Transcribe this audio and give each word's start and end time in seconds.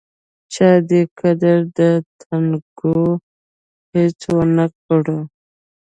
چا 0.53 0.69
دې 0.89 1.01
قدر 1.19 1.57
د 1.77 1.79
تڼاکو 2.19 2.95
هیڅ 3.93 4.19
ونکړ 4.37 5.03